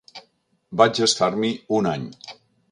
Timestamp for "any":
1.95-2.11